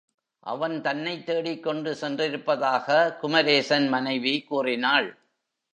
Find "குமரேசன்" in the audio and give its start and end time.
3.17-3.87